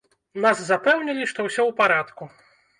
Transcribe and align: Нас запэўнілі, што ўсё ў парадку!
Нас 0.45 0.63
запэўнілі, 0.69 1.29
што 1.35 1.39
ўсё 1.47 1.61
ў 1.69 1.79
парадку! 1.85 2.23